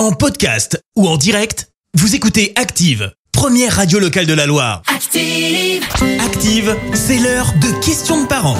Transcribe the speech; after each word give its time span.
En 0.00 0.12
podcast 0.12 0.82
ou 0.96 1.06
en 1.06 1.18
direct, 1.18 1.68
vous 1.92 2.14
écoutez 2.14 2.54
Active, 2.56 3.12
première 3.32 3.76
radio 3.76 3.98
locale 3.98 4.24
de 4.24 4.32
la 4.32 4.46
Loire. 4.46 4.80
Active. 4.86 5.84
Active, 6.24 6.74
c'est 6.94 7.18
l'heure 7.18 7.52
de 7.60 7.84
questions 7.84 8.22
de 8.22 8.26
parents. 8.26 8.56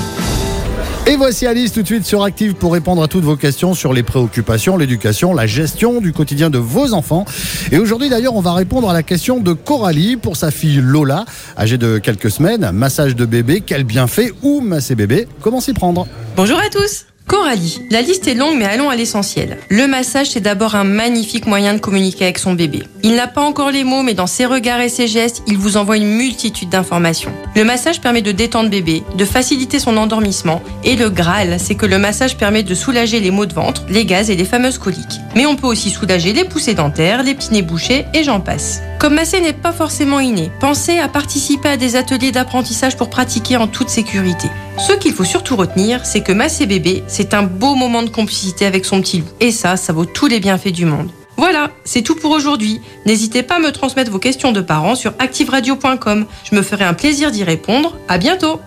Et 1.07 1.17
voici 1.17 1.47
Alice 1.47 1.73
tout 1.73 1.81
de 1.81 1.87
suite 1.87 2.05
sur 2.05 2.25
Active 2.25 2.53
pour 2.53 2.75
répondre 2.75 3.03
à 3.03 3.09
toutes 3.09 3.25
vos 3.25 3.37
questions 3.37 3.73
sur 3.73 3.95
les 3.95 4.03
préoccupations, 4.03 4.77
l'éducation, 4.77 5.33
la 5.33 5.47
gestion 5.47 6.03
du 6.03 6.13
quotidien 6.13 6.51
de 6.51 6.59
vos 6.59 6.93
enfants. 6.93 7.25
Et 7.73 7.79
aujourd'hui 7.79 8.11
d'ailleurs, 8.11 8.37
on 8.37 8.43
va 8.43 8.53
répondre 8.53 8.91
à 8.91 8.93
la 8.93 9.03
question 9.03 9.41
de 9.41 9.55
Coralie 9.55 10.19
pour 10.19 10.37
sa 10.37 10.51
fille 10.51 10.83
Lola, 10.83 11.25
âgée 11.57 11.79
de 11.79 11.97
quelques 11.97 12.31
semaines. 12.31 12.71
Massage 12.71 13.17
de 13.17 13.25
bébé, 13.25 13.63
quel 13.65 13.85
bienfait 13.85 14.31
ou 14.43 14.61
masser 14.61 14.95
bébé? 14.95 15.27
Comment 15.41 15.63
s'y 15.63 15.73
prendre? 15.73 16.07
Bonjour 16.37 16.59
à 16.59 16.69
tous 16.69 17.07
Coralie, 17.31 17.81
la 17.93 18.03
liste 18.03 18.27
est 18.27 18.35
longue 18.35 18.57
mais 18.59 18.65
allons 18.65 18.91
à 18.91 18.97
l'essentiel. 18.97 19.59
Le 19.69 19.87
massage 19.87 20.31
c'est 20.31 20.41
d'abord 20.41 20.75
un 20.75 20.83
magnifique 20.83 21.47
moyen 21.47 21.75
de 21.75 21.79
communiquer 21.79 22.25
avec 22.25 22.41
son 22.41 22.55
bébé. 22.55 22.83
Il 23.05 23.15
n'a 23.15 23.29
pas 23.29 23.41
encore 23.41 23.71
les 23.71 23.85
mots 23.85 24.03
mais 24.03 24.15
dans 24.15 24.27
ses 24.27 24.47
regards 24.47 24.81
et 24.81 24.89
ses 24.89 25.07
gestes, 25.07 25.45
il 25.47 25.57
vous 25.57 25.77
envoie 25.77 25.97
une 25.97 26.17
multitude 26.17 26.71
d'informations. 26.71 27.31
Le 27.55 27.63
massage 27.63 28.01
permet 28.01 28.23
de 28.23 28.33
détendre 28.33 28.69
bébé, 28.69 29.05
de 29.17 29.25
faciliter 29.25 29.79
son 29.79 29.97
endormissement 29.97 30.61
et 30.83 30.97
le 30.97 31.09
Graal 31.09 31.61
c'est 31.61 31.77
que 31.77 31.87
le 31.87 31.99
massage 31.99 32.37
permet 32.37 32.65
de 32.65 32.75
soulager 32.75 33.21
les 33.21 33.31
maux 33.31 33.47
de 33.47 33.55
ventre, 33.55 33.85
les 33.89 34.07
gaz 34.07 34.29
et 34.29 34.35
les 34.35 34.45
fameuses 34.45 34.79
coliques. 34.79 35.21
Mais 35.37 35.47
on 35.47 35.55
peut 35.55 35.69
aussi 35.69 35.91
soulager 35.91 36.33
les 36.33 36.45
poussées 36.45 36.75
dentaires, 36.75 37.23
les 37.23 37.37
petits 37.37 37.53
nez 37.53 37.63
bouchés 37.63 38.07
et 38.13 38.25
j'en 38.25 38.41
passe. 38.41 38.83
Comme 38.99 39.15
masser 39.15 39.41
n'est 39.41 39.53
pas 39.53 39.73
forcément 39.73 40.21
inné, 40.21 40.51
pensez 40.61 40.99
à 40.99 41.09
participer 41.09 41.71
à 41.71 41.77
des 41.77 41.97
ateliers 41.97 42.33
d'apprentissage 42.33 42.97
pour 42.97 43.09
pratiquer 43.09 43.57
en 43.57 43.67
toute 43.67 43.89
sécurité. 43.89 44.49
Ce 44.77 44.93
qu'il 44.95 45.13
faut 45.13 45.25
surtout 45.25 45.57
retenir, 45.57 46.05
c'est 46.05 46.23
que 46.23 46.33
masser 46.33 46.67
bébé, 46.67 47.03
c'est 47.07 47.20
un 47.35 47.43
beau 47.43 47.75
moment 47.75 48.03
de 48.03 48.11
complicité 48.11 48.67
avec 48.67 48.85
son 48.85 49.01
petit 49.01 49.19
loup. 49.19 49.29
Et 49.41 49.51
ça, 49.51 49.77
ça 49.77 49.93
vaut 49.93 50.05
tous 50.05 50.27
les 50.27 50.41
bienfaits 50.41 50.73
du 50.73 50.85
monde. 50.85 51.11
Voilà, 51.37 51.71
c'est 51.85 52.03
tout 52.03 52.17
pour 52.17 52.33
aujourd'hui. 52.33 52.81
N'hésitez 53.07 53.43
pas 53.43 53.57
à 53.57 53.59
me 53.61 53.73
transmettre 53.73 54.11
vos 54.11 54.19
questions 54.19 54.53
de 54.53 54.61
parents 54.61 54.95
sur 54.95 55.15
activeradio.com. 55.19 56.27
Je 56.45 56.55
me 56.55 56.63
ferai 56.63 56.85
un 56.85 56.93
plaisir 56.95 57.31
d'y 57.31 57.45
répondre. 57.45 57.97
À 58.09 58.19
bientôt. 58.19 58.61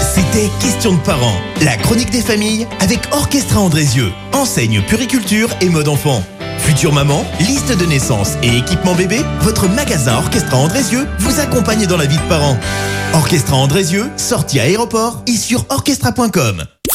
C'était 0.00 0.48
Questions 0.60 0.92
de 0.92 1.00
parents, 1.00 1.34
la 1.62 1.76
chronique 1.76 2.10
des 2.10 2.20
familles 2.20 2.66
avec 2.80 3.00
Orchestra 3.12 3.60
Andrézieux, 3.60 4.12
enseigne 4.32 4.80
puriculture 4.82 5.48
et 5.60 5.68
mode 5.68 5.88
enfant. 5.88 6.22
Future 6.58 6.92
maman, 6.92 7.24
liste 7.40 7.76
de 7.76 7.86
naissance 7.86 8.34
et 8.42 8.56
équipement 8.56 8.94
bébé, 8.94 9.20
votre 9.40 9.68
magasin 9.68 10.16
Orchestra 10.16 10.56
Andrézieux 10.56 11.06
vous 11.18 11.40
accompagne 11.40 11.86
dans 11.86 11.96
la 11.96 12.06
vie 12.06 12.18
de 12.18 12.28
parents. 12.28 12.58
Orchestra 13.14 13.56
Andrézieux, 13.56 14.06
sortie 14.16 14.60
à 14.60 14.64
aéroport 14.64 15.22
et 15.26 15.36
sur 15.36 15.64
orchestra.com. 15.68 16.64